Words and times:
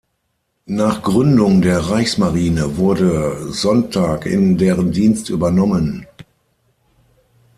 Nach 0.65 1.03
Gründung 1.03 1.61
der 1.61 1.77
Reichsmarine 1.77 2.75
wurde 2.77 3.53
Sontag 3.53 4.25
in 4.25 4.57
deren 4.57 4.91
Dienst 4.91 5.29
übernommen. 5.29 6.07